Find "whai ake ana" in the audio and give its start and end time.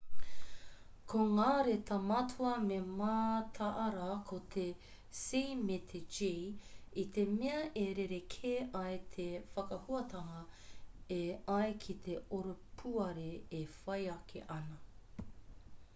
13.77-15.27